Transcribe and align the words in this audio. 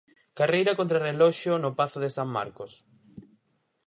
Carreira 0.37 0.77
contra 0.79 0.99
o 0.99 1.03
reloxo 1.07 1.51
no 1.63 1.71
Pazo 1.79 1.97
de 2.01 2.09
San 2.15 2.29
Marcos. 2.37 2.71